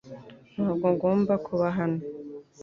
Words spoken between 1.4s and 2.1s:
kuba hano.